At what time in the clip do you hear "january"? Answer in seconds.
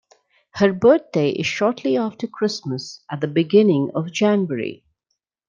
4.11-4.83